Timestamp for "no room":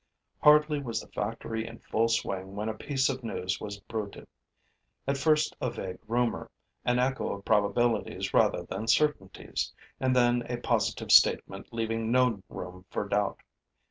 12.11-12.83